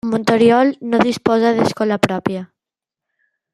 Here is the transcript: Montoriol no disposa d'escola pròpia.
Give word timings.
Montoriol 0.11 0.71
no 0.93 1.01
disposa 1.09 1.53
d'escola 1.59 2.01
pròpia. 2.09 2.43